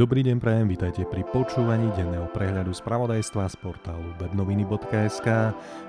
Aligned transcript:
Dobrý 0.00 0.24
deň 0.24 0.40
prajem, 0.40 0.64
vítajte 0.64 1.04
pri 1.04 1.20
počúvaní 1.28 1.92
denného 1.92 2.24
prehľadu 2.32 2.72
spravodajstva 2.72 3.52
z 3.52 3.56
portálu 3.60 4.16
webnoviny.sk. 4.16 5.28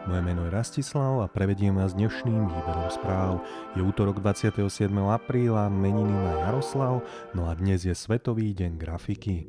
Moje 0.04 0.22
meno 0.28 0.44
je 0.44 0.52
Rastislav 0.52 1.24
a 1.24 1.32
prevediem 1.32 1.80
vás 1.80 1.96
dnešným 1.96 2.44
výberom 2.44 2.92
správ. 2.92 3.40
Je 3.72 3.80
útorok 3.80 4.20
27. 4.20 4.68
apríla, 5.08 5.72
meniny 5.72 6.12
má 6.12 6.44
Jaroslav, 6.44 7.00
no 7.32 7.48
a 7.48 7.56
dnes 7.56 7.88
je 7.88 7.96
Svetový 7.96 8.52
deň 8.52 8.76
grafiky. 8.76 9.48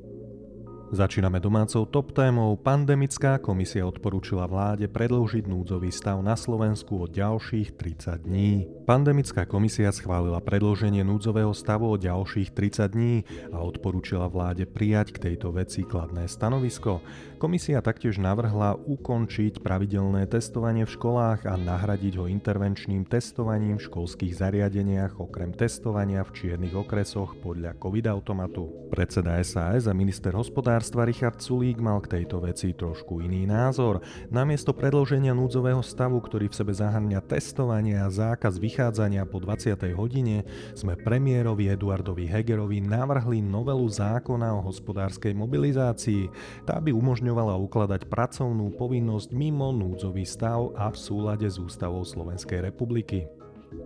Začíname 0.92 1.40
domácou 1.40 1.88
top 1.88 2.12
témou. 2.12 2.52
Pandemická 2.52 3.40
komisia 3.40 3.88
odporúčila 3.88 4.44
vláde 4.44 4.84
predlžiť 4.92 5.48
núdzový 5.48 5.88
stav 5.88 6.20
na 6.20 6.36
Slovensku 6.36 7.00
o 7.00 7.06
ďalších 7.08 7.80
30 7.80 8.28
dní. 8.28 8.68
Pandemická 8.84 9.48
komisia 9.48 9.88
schválila 9.88 10.44
predlženie 10.44 11.00
núdzového 11.00 11.56
stavu 11.56 11.88
o 11.88 11.96
ďalších 11.96 12.52
30 12.52 12.92
dní 12.92 13.24
a 13.56 13.64
odporúčila 13.64 14.28
vláde 14.28 14.68
prijať 14.68 15.16
k 15.16 15.32
tejto 15.32 15.56
veci 15.56 15.80
kladné 15.80 16.28
stanovisko. 16.28 17.00
Komisia 17.40 17.80
taktiež 17.80 18.20
navrhla 18.20 18.76
ukončiť 18.76 19.64
pravidelné 19.64 20.28
testovanie 20.28 20.84
v 20.84 20.92
školách 20.92 21.48
a 21.48 21.56
nahradiť 21.56 22.20
ho 22.20 22.28
intervenčným 22.28 23.08
testovaním 23.08 23.80
v 23.80 23.88
školských 23.88 24.36
zariadeniach 24.36 25.16
okrem 25.16 25.56
testovania 25.56 26.20
v 26.20 26.36
čiernych 26.36 26.76
okresoch 26.76 27.40
podľa 27.40 27.80
COVID-automatu. 27.80 28.92
Predseda 28.92 29.40
SAS 29.40 29.88
a 29.88 29.96
minister 29.96 30.36
hospodárstva 30.36 30.81
hospodárstva 30.82 31.06
Richard 31.06 31.38
Sulík 31.38 31.78
mal 31.78 32.02
k 32.02 32.18
tejto 32.18 32.42
veci 32.42 32.74
trošku 32.74 33.22
iný 33.22 33.46
názor. 33.46 34.02
Namiesto 34.34 34.74
predloženia 34.74 35.30
núdzového 35.30 35.78
stavu, 35.78 36.18
ktorý 36.18 36.50
v 36.50 36.58
sebe 36.58 36.74
zahrňa 36.74 37.22
testovanie 37.22 38.02
a 38.02 38.10
zákaz 38.10 38.58
vychádzania 38.58 39.22
po 39.22 39.38
20. 39.38 39.78
hodine, 39.94 40.42
sme 40.74 40.98
premiérovi 40.98 41.70
Eduardovi 41.70 42.26
Hegerovi 42.26 42.82
navrhli 42.82 43.38
novelu 43.38 43.86
zákona 43.86 44.58
o 44.58 44.66
hospodárskej 44.66 45.38
mobilizácii. 45.38 46.26
Tá 46.66 46.82
by 46.82 46.90
umožňovala 46.90 47.54
ukladať 47.62 48.10
pracovnú 48.10 48.74
povinnosť 48.74 49.30
mimo 49.30 49.70
núdzový 49.70 50.26
stav 50.26 50.74
a 50.74 50.90
v 50.90 50.98
súlade 50.98 51.46
s 51.46 51.62
ústavou 51.62 52.02
Slovenskej 52.02 52.58
republiky. 52.58 53.41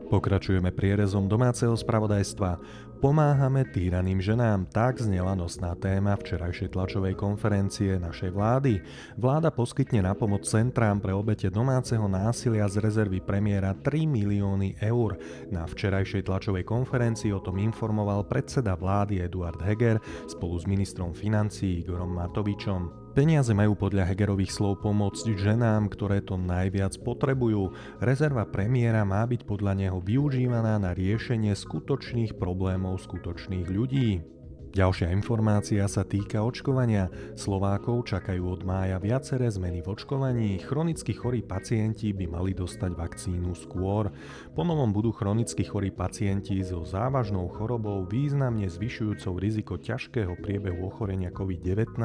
Pokračujeme 0.07 0.71
prierezom 0.71 1.27
domáceho 1.27 1.75
spravodajstva. 1.75 2.62
Pomáhame 3.03 3.67
týraným 3.75 4.23
ženám, 4.23 4.71
tak 4.71 5.03
znela 5.03 5.35
nosná 5.35 5.75
téma 5.77 6.17
včerajšej 6.17 6.73
tlačovej 6.73 7.19
konferencie 7.19 7.99
našej 8.01 8.31
vlády. 8.33 8.81
Vláda 9.21 9.51
poskytne 9.53 10.07
na 10.07 10.15
pomoc 10.15 10.47
centrám 10.47 11.03
pre 11.03 11.12
obete 11.12 11.51
domáceho 11.53 12.07
násilia 12.07 12.71
z 12.71 12.81
rezervy 12.81 13.21
premiéra 13.21 13.75
3 13.75 14.07
milióny 14.07 14.81
eur. 14.81 15.19
Na 15.51 15.67
včerajšej 15.69 16.25
tlačovej 16.25 16.65
konferencii 16.65 17.34
o 17.34 17.43
tom 17.43 17.61
informoval 17.61 18.25
predseda 18.25 18.79
vlády 18.79 19.21
Eduard 19.27 19.61
Heger 19.61 20.01
spolu 20.31 20.57
s 20.57 20.65
ministrom 20.65 21.12
financí 21.12 21.84
Igorom 21.84 22.15
Matovičom. 22.17 23.06
Peniaze 23.17 23.56
majú 23.56 23.81
podľa 23.81 24.12
Hegerových 24.12 24.53
slov 24.53 24.84
pomôcť 24.84 25.41
ženám, 25.41 25.89
ktoré 25.89 26.20
to 26.20 26.36
najviac 26.36 27.00
potrebujú. 27.00 27.72
Rezerva 27.97 28.45
premiéra 28.45 29.09
má 29.09 29.25
byť 29.25 29.48
podľa 29.48 29.72
neho 29.72 30.05
využívaná 30.05 30.77
na 30.77 30.92
riešenie 30.92 31.56
skutočných 31.56 32.37
problémov 32.37 33.00
skutočných 33.00 33.72
ľudí. 33.72 34.36
Ďalšia 34.77 35.08
informácia 35.08 35.88
sa 35.88 36.05
týka 36.05 36.44
očkovania. 36.44 37.08
Slovákov 37.32 38.12
čakajú 38.12 38.44
od 38.44 38.60
mája 38.69 39.00
viaceré 39.00 39.48
zmeny 39.48 39.80
v 39.80 39.88
očkovaní. 39.88 40.60
Chronicky 40.60 41.16
chorí 41.16 41.41
pacienti 41.41 42.12
by 42.12 42.28
mali 42.28 42.52
dostať 42.52 42.92
vakcínu 42.92 43.56
skôr. 43.56 44.12
Po 44.52 44.69
novom 44.69 44.92
budú 44.92 45.16
chronicky 45.16 45.64
chorí 45.64 45.88
pacienti 45.88 46.60
so 46.60 46.84
závažnou 46.84 47.48
chorobou 47.56 48.04
významne 48.04 48.69
zvyšujúcou 48.69 49.41
riziko 49.41 49.80
ťažkého 49.80 50.36
priebehu 50.44 50.84
ochorenia 50.84 51.32
COVID-19 51.32 51.97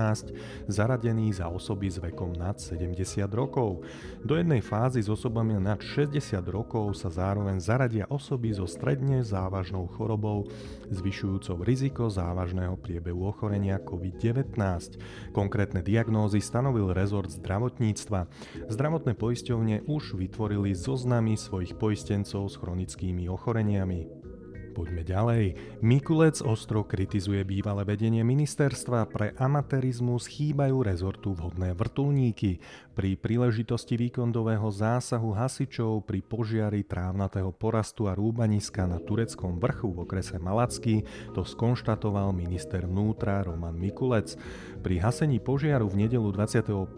zaradení 0.72 1.28
za 1.36 1.52
osoby 1.52 1.92
s 1.92 2.00
vekom 2.00 2.32
nad 2.40 2.56
70 2.56 2.96
rokov. 3.36 3.84
Do 4.24 4.40
jednej 4.40 4.64
fázy 4.64 5.04
s 5.04 5.12
osobami 5.12 5.60
nad 5.60 5.84
60 5.84 6.40
rokov 6.48 6.96
sa 6.96 7.12
zároveň 7.12 7.60
zaradia 7.60 8.08
osoby 8.08 8.56
so 8.56 8.64
stredne 8.64 9.28
závažnou 9.28 9.92
chorobou 9.92 10.48
zvyšujúcou 10.88 11.68
riziko 11.68 12.08
závažného 12.08 12.61
bežného 12.62 12.78
priebehu 12.78 13.26
ochorenia 13.26 13.82
COVID-19. 13.82 14.54
Konkrétne 15.34 15.82
diagnózy 15.82 16.46
stanovil 16.46 16.94
rezort 16.94 17.34
zdravotníctva. 17.34 18.30
Zdravotné 18.70 19.18
poisťovne 19.18 19.90
už 19.90 20.14
vytvorili 20.14 20.78
zoznamy 20.78 21.42
svojich 21.42 21.74
poistencov 21.74 22.54
s 22.54 22.62
chronickými 22.62 23.26
ochoreniami. 23.34 24.21
Poďme 24.72 25.04
ďalej. 25.04 25.44
Mikulec 25.84 26.40
ostro 26.40 26.88
kritizuje 26.88 27.44
bývalé 27.44 27.84
vedenie 27.84 28.24
ministerstva. 28.24 29.04
Pre 29.12 29.28
amatérizmus 29.36 30.32
chýbajú 30.32 30.80
rezortu 30.80 31.36
vhodné 31.36 31.76
vrtulníky. 31.76 32.64
Pri 32.96 33.20
príležitosti 33.20 34.00
víkondového 34.00 34.68
zásahu 34.72 35.36
hasičov 35.36 36.08
pri 36.08 36.24
požiari 36.24 36.88
trávnatého 36.88 37.52
porastu 37.52 38.08
a 38.08 38.16
rúbaniska 38.16 38.88
na 38.88 39.00
tureckom 39.00 39.60
vrchu 39.60 39.92
v 39.92 40.08
okrese 40.08 40.40
Malacky 40.40 41.04
to 41.36 41.44
skonštatoval 41.44 42.32
minister 42.32 42.88
vnútra 42.88 43.44
Roman 43.44 43.76
Mikulec. 43.76 44.40
Pri 44.80 45.04
hasení 45.04 45.44
požiaru 45.44 45.92
v 45.92 46.08
nedelu 46.08 46.32
25. 46.32 46.96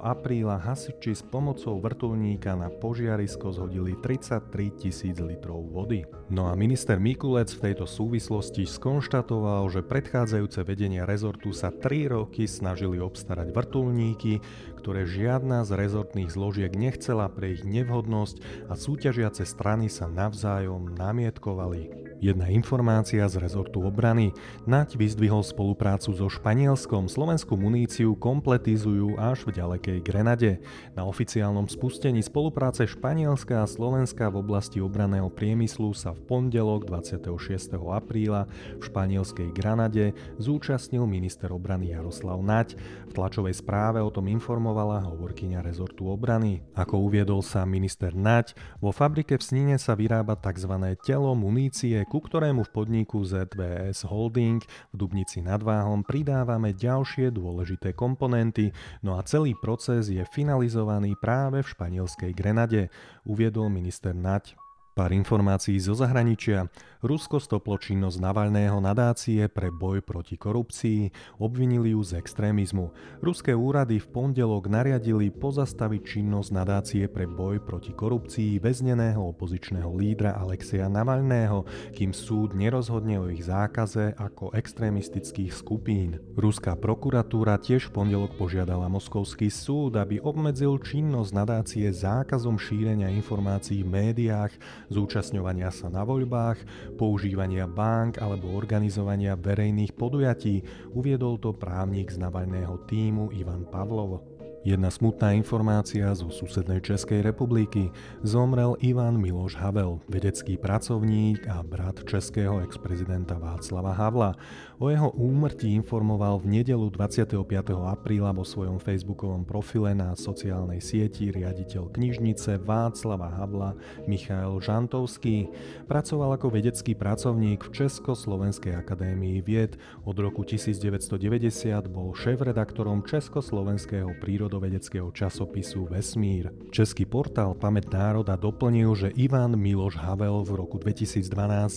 apríla 0.00 0.60
hasiči 0.60 1.16
s 1.16 1.24
pomocou 1.24 1.80
vrtulníka 1.80 2.52
na 2.52 2.68
požiarisko 2.68 3.48
zhodili 3.52 3.96
33 4.00 4.48
tisíc 4.76 5.16
litrov 5.20 5.64
vody. 5.72 6.04
No 6.28 6.48
a 6.48 6.56
minister 6.56 6.96
Mikulec 6.96 7.13
Mikulec 7.14 7.46
v 7.54 7.70
tejto 7.70 7.86
súvislosti 7.86 8.66
skonštatoval, 8.66 9.70
že 9.70 9.86
predchádzajúce 9.86 10.66
vedenia 10.66 11.06
rezortu 11.06 11.54
sa 11.54 11.70
3 11.70 12.10
roky 12.10 12.50
snažili 12.50 12.98
obstarať 12.98 13.54
vrtulníky, 13.54 14.42
ktoré 14.82 15.06
žiadna 15.06 15.62
z 15.62 15.78
rezortných 15.78 16.34
zložiek 16.34 16.74
nechcela 16.74 17.30
pre 17.30 17.54
ich 17.54 17.62
nevhodnosť 17.62 18.66
a 18.66 18.74
súťažiace 18.74 19.46
strany 19.46 19.86
sa 19.86 20.10
navzájom 20.10 20.90
namietkovali. 20.98 22.03
Jedna 22.24 22.48
informácia 22.48 23.20
z 23.28 23.36
rezortu 23.36 23.84
obrany. 23.84 24.32
Naď 24.64 24.96
vyzdvihol 24.96 25.44
spoluprácu 25.44 26.08
so 26.16 26.32
Španielskom. 26.32 27.04
Slovenskú 27.04 27.52
muníciu 27.52 28.16
kompletizujú 28.16 29.20
až 29.20 29.44
v 29.44 29.60
ďalekej 29.60 29.98
Grenade. 30.00 30.56
Na 30.96 31.04
oficiálnom 31.04 31.68
spustení 31.68 32.24
spolupráce 32.24 32.88
Španielska 32.88 33.60
a 33.60 33.68
Slovenska 33.68 34.32
v 34.32 34.40
oblasti 34.40 34.80
obraného 34.80 35.28
priemyslu 35.28 35.92
sa 35.92 36.16
v 36.16 36.24
pondelok 36.24 36.88
26. 36.88 37.28
apríla 37.76 38.48
v 38.80 38.82
španielskej 38.88 39.52
Granade 39.52 40.16
zúčastnil 40.40 41.04
minister 41.04 41.52
obrany 41.52 41.92
Jaroslav 41.92 42.40
Naď. 42.40 42.80
V 43.04 43.12
tlačovej 43.20 43.52
správe 43.52 44.00
o 44.00 44.08
tom 44.08 44.32
informovala 44.32 45.12
hovorkyňa 45.12 45.60
rezortu 45.60 46.08
obrany. 46.08 46.64
Ako 46.72 47.04
uviedol 47.04 47.44
sa 47.44 47.68
minister 47.68 48.16
Naď, 48.16 48.56
vo 48.80 48.96
fabrike 48.96 49.36
v 49.36 49.44
Snine 49.44 49.76
sa 49.76 49.92
vyrába 49.92 50.40
tzv. 50.40 50.72
telo 51.04 51.36
munície, 51.36 52.00
ku 52.14 52.22
ktorému 52.22 52.62
v 52.62 52.70
podniku 52.70 53.26
ZVS 53.26 54.06
Holding 54.06 54.62
v 54.62 54.94
Dubnici 54.94 55.42
nad 55.42 55.58
Váhom 55.58 56.06
pridávame 56.06 56.70
ďalšie 56.70 57.34
dôležité 57.34 57.90
komponenty, 57.90 58.70
no 59.02 59.18
a 59.18 59.26
celý 59.26 59.58
proces 59.58 60.14
je 60.14 60.22
finalizovaný 60.22 61.18
práve 61.18 61.66
v 61.66 61.70
španielskej 61.74 62.30
Grenade, 62.30 62.86
uviedol 63.26 63.66
minister 63.66 64.14
Naď. 64.14 64.63
Pár 64.94 65.10
informácií 65.10 65.74
zo 65.82 65.98
zahraničia. 65.98 66.70
Rusko 67.02 67.42
stoplo 67.42 67.74
činnosť 67.74 68.16
Navalného 68.22 68.78
nadácie 68.78 69.50
pre 69.50 69.74
boj 69.74 70.06
proti 70.06 70.38
korupcii, 70.38 71.10
obvinili 71.42 71.98
ju 71.98 72.00
z 72.06 72.22
extrémizmu. 72.22 72.94
Ruské 73.18 73.58
úrady 73.58 73.98
v 73.98 74.06
pondelok 74.14 74.70
nariadili 74.70 75.34
pozastaviť 75.34 75.98
činnosť 75.98 76.48
nadácie 76.54 77.04
pre 77.10 77.26
boj 77.26 77.58
proti 77.58 77.90
korupcii 77.90 78.62
väzneného 78.62 79.18
opozičného 79.34 79.90
lídra 79.98 80.38
Alexeja 80.38 80.86
Navalného, 80.86 81.66
kým 81.90 82.14
súd 82.14 82.54
nerozhodne 82.54 83.18
o 83.18 83.26
ich 83.26 83.42
zákaze 83.50 84.14
ako 84.14 84.54
extrémistických 84.54 85.50
skupín. 85.50 86.22
Ruská 86.38 86.78
prokuratúra 86.78 87.58
tiež 87.58 87.90
v 87.90 87.98
pondelok 87.98 88.38
požiadala 88.38 88.86
Moskovský 88.86 89.50
súd, 89.50 89.98
aby 89.98 90.22
obmedzil 90.22 90.78
činnosť 90.78 91.30
nadácie 91.34 91.90
zákazom 91.90 92.62
šírenia 92.62 93.10
informácií 93.10 93.82
v 93.82 93.90
médiách, 93.90 94.54
zúčastňovania 94.90 95.70
sa 95.70 95.88
na 95.88 96.02
voľbách, 96.02 96.58
používania 96.98 97.70
bank 97.70 98.18
alebo 98.18 98.52
organizovania 98.52 99.38
verejných 99.38 99.94
podujatí, 99.94 100.60
uviedol 100.92 101.38
to 101.38 101.54
právnik 101.54 102.10
z 102.10 102.18
Navajného 102.18 102.74
týmu 102.90 103.30
Ivan 103.32 103.68
Pavlov. 103.70 104.33
Jedna 104.64 104.88
smutná 104.88 105.36
informácia 105.36 106.08
zo 106.16 106.32
susednej 106.32 106.80
Českej 106.80 107.20
republiky. 107.20 107.92
Zomrel 108.24 108.80
Ivan 108.80 109.20
Miloš 109.20 109.60
Havel, 109.60 110.00
vedecký 110.08 110.56
pracovník 110.56 111.44
a 111.52 111.60
brat 111.60 112.00
českého 112.08 112.64
ex-prezidenta 112.64 113.36
Václava 113.36 113.92
Havla. 113.92 114.32
O 114.80 114.88
jeho 114.88 115.12
úmrtí 115.20 115.76
informoval 115.76 116.40
v 116.40 116.64
nedelu 116.64 116.88
25. 116.88 117.44
apríla 117.76 118.32
vo 118.32 118.40
svojom 118.40 118.80
facebookovom 118.80 119.44
profile 119.44 119.92
na 119.92 120.16
sociálnej 120.16 120.80
sieti 120.80 121.28
riaditeľ 121.28 121.92
knižnice 121.92 122.56
Václava 122.64 123.36
Havla 123.36 123.76
Michael 124.08 124.64
Žantovský. 124.64 125.52
Pracoval 125.84 126.40
ako 126.40 126.48
vedecký 126.48 126.96
pracovník 126.96 127.68
v 127.68 127.84
Československej 127.84 128.80
akadémii 128.80 129.44
vied. 129.44 129.76
Od 130.08 130.16
roku 130.16 130.40
1990 130.40 131.52
bol 131.92 132.16
šéf-redaktorom 132.16 133.04
Československého 133.04 134.08
prírodu 134.24 134.53
prírodovedeckého 134.54 135.10
časopisu 135.10 135.90
Vesmír. 135.90 136.46
Český 136.70 137.10
portál 137.10 137.58
Pamäť 137.58 137.90
národa 137.90 138.38
doplnil, 138.38 138.94
že 138.94 139.10
Ivan 139.18 139.58
Miloš 139.58 139.98
Havel 139.98 140.46
v 140.46 140.62
roku 140.62 140.78
2012 140.78 141.26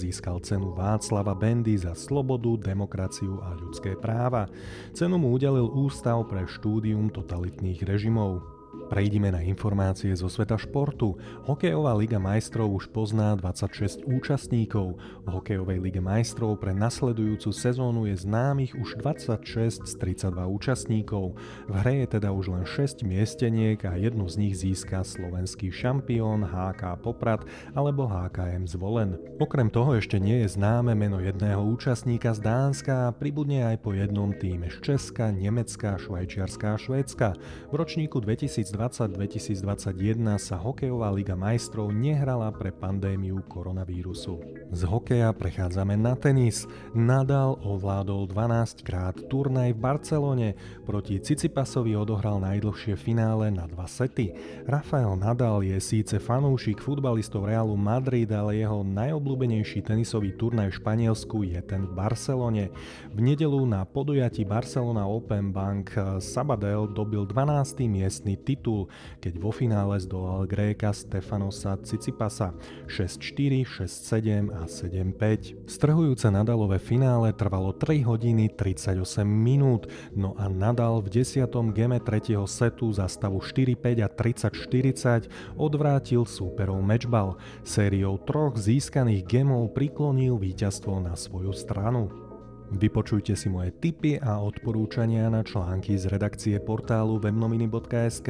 získal 0.06 0.38
cenu 0.46 0.78
Václava 0.78 1.34
Bendy 1.34 1.74
za 1.74 1.98
slobodu, 1.98 2.70
demokraciu 2.70 3.42
a 3.42 3.58
ľudské 3.58 3.98
práva. 3.98 4.46
Cenu 4.94 5.18
mu 5.18 5.34
udelil 5.34 5.66
Ústav 5.74 6.22
pre 6.30 6.46
štúdium 6.46 7.10
totalitných 7.10 7.82
režimov. 7.82 8.57
Prejdime 8.88 9.36
na 9.36 9.44
informácie 9.44 10.16
zo 10.16 10.32
sveta 10.32 10.56
športu. 10.56 11.20
Hokejová 11.44 11.92
Liga 12.00 12.24
majstrov 12.24 12.72
už 12.72 12.88
pozná 12.96 13.36
26 13.36 14.08
účastníkov. 14.08 14.96
V 14.96 15.28
Hokejovej 15.28 15.84
Lige 15.84 16.00
majstrov 16.00 16.56
pre 16.56 16.72
nasledujúcu 16.72 17.52
sezónu 17.52 18.08
je 18.08 18.16
známych 18.16 18.80
už 18.80 18.96
26 19.04 19.84
z 19.84 19.94
32 20.00 20.40
účastníkov. 20.40 21.36
V 21.68 21.74
hre 21.84 22.08
je 22.08 22.16
teda 22.16 22.32
už 22.32 22.48
len 22.48 22.64
6 22.64 23.04
miesteniek 23.04 23.84
a 23.84 24.00
jednu 24.00 24.24
z 24.32 24.36
nich 24.40 24.56
získa 24.56 25.04
slovenský 25.04 25.68
šampión 25.68 26.48
HK 26.48 27.04
Poprad 27.04 27.44
alebo 27.76 28.08
HKM 28.08 28.72
Zvolen. 28.72 29.20
Okrem 29.36 29.68
toho 29.68 30.00
ešte 30.00 30.16
nie 30.16 30.48
je 30.48 30.56
známe 30.56 30.96
meno 30.96 31.20
jedného 31.20 31.60
účastníka 31.60 32.32
z 32.32 32.40
Dánska 32.40 33.12
a 33.12 33.14
pribudne 33.14 33.68
aj 33.68 33.84
po 33.84 33.92
jednom 33.92 34.32
týme 34.32 34.72
z 34.72 34.80
Česka, 34.80 35.36
Nemecka, 35.36 36.00
Švajčiarska 36.00 36.68
a 36.72 36.80
Švédska. 36.80 37.28
V 37.68 37.76
ročníku 37.76 38.24
2020 38.24 38.77
2020-2021 38.78 40.38
sa 40.38 40.62
hokejová 40.62 41.10
Liga 41.10 41.34
majstrov 41.34 41.90
nehrala 41.90 42.54
pre 42.54 42.70
pandémiu 42.70 43.42
koronavírusu. 43.50 44.38
Z 44.70 44.86
hokeja 44.86 45.34
prechádzame 45.34 45.98
na 45.98 46.14
tenis. 46.14 46.70
Nadal 46.94 47.58
ovládol 47.66 48.30
12 48.30 48.86
krát 48.86 49.18
turnaj 49.34 49.74
v 49.74 49.80
Barcelone. 49.82 50.50
Proti 50.86 51.18
Cicipasovi 51.18 51.98
odohral 51.98 52.38
najdlhšie 52.38 52.94
finále 52.94 53.50
na 53.50 53.66
dva 53.66 53.90
sety. 53.90 54.38
Rafael 54.70 55.18
Nadal 55.18 55.66
je 55.66 55.82
síce 55.82 56.22
fanúšik 56.22 56.78
futbalistov 56.78 57.50
Realu 57.50 57.74
Madrid, 57.74 58.30
ale 58.30 58.62
jeho 58.62 58.86
najobľúbenejší 58.86 59.82
tenisový 59.82 60.38
turnaj 60.38 60.70
v 60.70 60.78
Španielsku 60.78 61.50
je 61.50 61.58
ten 61.66 61.90
v 61.90 61.98
Barcelone. 61.98 62.70
V 63.10 63.20
nedelu 63.24 63.58
na 63.66 63.88
podujatí 63.90 64.46
Barcelona 64.46 65.10
Open 65.10 65.50
Bank 65.50 65.98
Sabadell 66.22 66.92
dobil 66.92 67.26
12. 67.26 67.88
miestny 67.90 68.36
titul 68.36 68.67
titul, 68.68 68.92
keď 69.24 69.34
vo 69.40 69.56
finále 69.56 69.96
zdolal 70.04 70.44
Gréka 70.44 70.92
Stefanosa 70.92 71.80
Cicipasa 71.80 72.52
6-4, 72.92 73.64
6-7 73.64 74.52
a 74.52 74.68
7-5. 74.68 75.72
Strhujúce 75.72 76.28
Nadalové 76.28 76.76
finále 76.76 77.32
trvalo 77.32 77.72
3 77.72 78.04
hodiny 78.04 78.52
38 78.52 79.24
minút, 79.24 79.88
no 80.12 80.36
a 80.36 80.52
Nadal 80.52 81.00
v 81.00 81.24
10. 81.24 81.48
geme 81.72 82.04
3. 82.04 82.36
setu 82.44 82.92
za 82.92 83.08
stavu 83.08 83.40
4-5 83.40 84.04
a 84.04 84.10
30-40 84.12 85.32
odvrátil 85.56 86.28
súperov 86.28 86.84
mečbal. 86.84 87.40
Sériou 87.64 88.20
troch 88.20 88.60
získaných 88.60 89.24
gemov 89.24 89.72
priklonil 89.72 90.36
víťazstvo 90.36 91.00
na 91.00 91.16
svoju 91.16 91.56
stranu. 91.56 92.27
Vypočujte 92.68 93.32
si 93.32 93.48
moje 93.48 93.72
tipy 93.80 94.20
a 94.20 94.44
odporúčania 94.44 95.32
na 95.32 95.40
články 95.40 95.96
z 95.96 96.12
redakcie 96.12 96.60
portálu 96.60 97.16
webnominy.sk. 97.16 98.30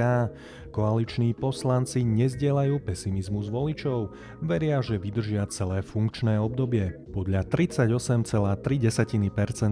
Koaliční 0.77 1.33
poslanci 1.33 2.06
nezdielajú 2.06 2.77
pesimizmus 2.85 3.50
voličov, 3.50 4.13
veria, 4.45 4.77
že 4.77 5.01
vydržia 5.01 5.50
celé 5.50 5.81
funkčné 5.81 6.38
obdobie. 6.38 7.01
Podľa 7.18 7.50
38,3% 7.50 8.62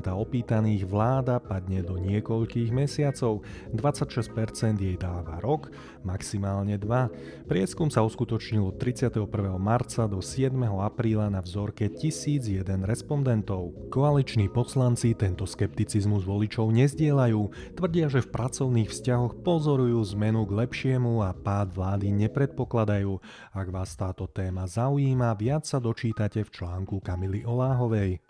opýtaných 0.09 0.81
vláda 0.89 1.37
padne 1.37 1.85
do 1.85 2.01
niekoľkých 2.01 2.73
mesiacov, 2.73 3.45
26% 3.77 4.81
jej 4.81 4.97
dáva 4.97 5.37
rok, 5.45 5.69
maximálne 6.01 6.73
2. 6.81 7.45
Prieskum 7.45 7.93
sa 7.93 8.01
od 8.01 8.17
31. 8.17 9.29
marca 9.61 10.09
do 10.09 10.25
7. 10.25 10.57
apríla 10.81 11.29
na 11.29 11.45
vzorke 11.45 11.85
1001 11.85 12.81
respondentov. 12.81 13.77
Koaliční 13.93 14.49
poslanci 14.49 15.13
tento 15.13 15.45
skepticizmus 15.45 16.25
voličov 16.25 16.73
nezdielajú, 16.73 17.77
tvrdia, 17.77 18.09
že 18.09 18.25
v 18.25 18.33
pracovných 18.33 18.89
vzťahoch 18.89 19.45
pozorujú 19.45 20.01
zmenu 20.17 20.49
k 20.49 20.65
lepšie 20.65 20.94
lepšiemu 20.95 21.27
a 21.27 21.35
pád 21.35 21.75
vlády 21.75 22.07
nepredpokladajú. 22.15 23.19
Ak 23.51 23.67
vás 23.67 23.91
táto 23.99 24.31
téma 24.31 24.63
zaujíma, 24.63 25.35
viac 25.35 25.67
sa 25.67 25.83
dočítate 25.83 26.39
v 26.39 26.49
článku 26.55 27.03
Kamily 27.03 27.43
Oláhovej. 27.43 28.23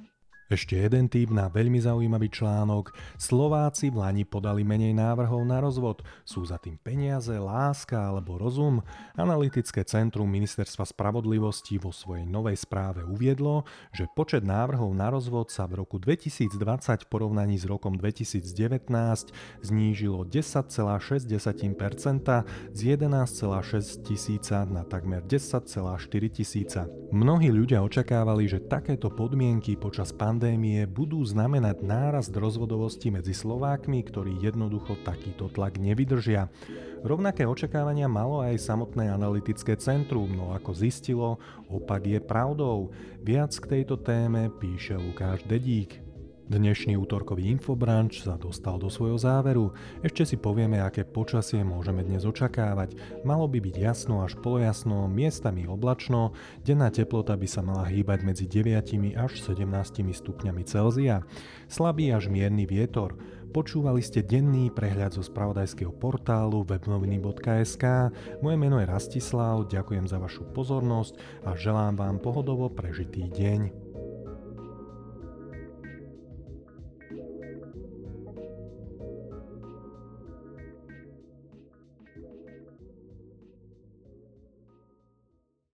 Ešte 0.46 0.78
jeden 0.78 1.10
typ 1.10 1.34
na 1.34 1.50
veľmi 1.50 1.82
zaujímavý 1.82 2.30
článok. 2.30 2.94
Slováci 3.18 3.90
v 3.90 3.98
Lani 3.98 4.30
podali 4.30 4.62
menej 4.62 4.94
návrhov 4.94 5.42
na 5.42 5.58
rozvod. 5.58 6.06
Sú 6.22 6.46
za 6.46 6.62
tým 6.62 6.78
peniaze, 6.78 7.34
láska 7.34 7.98
alebo 7.98 8.38
rozum? 8.38 8.86
Analytické 9.18 9.82
centrum 9.90 10.30
Ministerstva 10.30 10.86
spravodlivosti 10.86 11.82
vo 11.82 11.90
svojej 11.90 12.30
novej 12.30 12.62
správe 12.62 13.02
uviedlo, 13.02 13.66
že 13.90 14.06
počet 14.14 14.46
návrhov 14.46 14.94
na 14.94 15.10
rozvod 15.10 15.50
sa 15.50 15.66
v 15.66 15.82
roku 15.82 15.98
2020 15.98 16.54
v 16.54 17.08
porovnaní 17.10 17.58
s 17.58 17.66
rokom 17.66 17.98
2019 17.98 18.46
znížilo 19.66 20.30
10,6% 20.30 21.26
z 22.70 22.80
11,6 22.86 24.06
tisíca 24.06 24.62
na 24.70 24.86
takmer 24.86 25.26
10,4 25.26 25.74
tisíca. 26.30 26.86
Mnohí 27.10 27.50
ľudia 27.50 27.82
očakávali, 27.82 28.46
že 28.46 28.62
takéto 28.62 29.10
podmienky 29.10 29.74
počas 29.74 30.14
pandémie 30.14 30.35
pandémie 30.36 30.84
budú 30.84 31.24
znamenať 31.24 31.80
nárast 31.80 32.36
rozvodovosti 32.36 33.08
medzi 33.08 33.32
Slovákmi, 33.32 34.04
ktorí 34.04 34.44
jednoducho 34.44 35.00
takýto 35.08 35.48
tlak 35.48 35.80
nevydržia. 35.80 36.52
Rovnaké 37.08 37.48
očakávania 37.48 38.12
malo 38.12 38.44
aj 38.44 38.60
samotné 38.60 39.16
analytické 39.16 39.80
centrum, 39.80 40.28
no 40.28 40.52
ako 40.52 40.76
zistilo, 40.76 41.40
opak 41.72 42.04
je 42.04 42.20
pravdou. 42.20 42.92
Viac 43.24 43.56
k 43.56 43.80
tejto 43.80 43.96
téme 43.96 44.52
píše 44.60 45.00
Lukáš 45.00 45.48
Dedík. 45.48 46.05
Dnešný 46.46 46.94
útorkový 47.02 47.50
infobranč 47.58 48.22
sa 48.22 48.38
dostal 48.38 48.78
do 48.78 48.86
svojho 48.86 49.18
záveru. 49.18 49.74
Ešte 50.06 50.30
si 50.30 50.38
povieme, 50.38 50.78
aké 50.78 51.02
počasie 51.02 51.66
môžeme 51.66 52.06
dnes 52.06 52.22
očakávať. 52.22 52.94
Malo 53.26 53.50
by 53.50 53.58
byť 53.58 53.76
jasno 53.82 54.22
až 54.22 54.38
polojasno, 54.38 55.10
miestami 55.10 55.66
oblačno, 55.66 56.38
denná 56.62 56.94
teplota 56.94 57.34
by 57.34 57.50
sa 57.50 57.66
mala 57.66 57.90
hýbať 57.90 58.22
medzi 58.22 58.46
9 58.46 58.78
až 59.18 59.42
17 59.42 59.66
stupňami 60.14 60.62
Celzia. 60.70 61.26
Slabý 61.66 62.14
až 62.14 62.30
mierny 62.30 62.70
vietor. 62.70 63.18
Počúvali 63.50 64.06
ste 64.06 64.22
denný 64.22 64.70
prehľad 64.70 65.18
zo 65.18 65.26
spravodajského 65.26 65.98
portálu 65.98 66.62
webnoviny.sk. 66.62 68.14
Moje 68.46 68.58
meno 68.62 68.78
je 68.78 68.86
Rastislav, 68.86 69.66
ďakujem 69.66 70.06
za 70.06 70.22
vašu 70.22 70.46
pozornosť 70.54 71.42
a 71.42 71.58
želám 71.58 71.98
vám 71.98 72.22
pohodovo 72.22 72.70
prežitý 72.70 73.34
deň. 73.34 73.85